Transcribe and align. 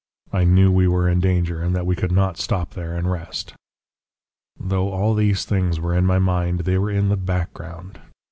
I 0.33 0.45
knew 0.45 0.71
we 0.71 0.87
were 0.87 1.07
in 1.07 1.19
danger, 1.19 1.61
and 1.61 1.75
that 1.75 1.85
we 1.85 1.95
could 1.95 2.11
not 2.11 2.39
stop 2.39 2.71
there 2.71 2.97
and 2.97 3.11
rest! 3.11 3.53
"Though 4.59 4.89
all 4.89 5.13
these 5.13 5.45
things 5.45 5.79
were 5.79 5.93
in 5.93 6.07
my 6.07 6.17
mind, 6.17 6.61
they 6.61 6.79
were 6.79 6.89
in 6.89 7.09
the 7.09 7.17
background. 7.17 7.99